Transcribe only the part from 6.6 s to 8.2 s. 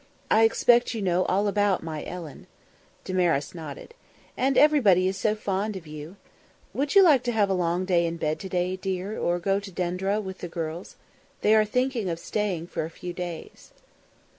Would you like to have a long day in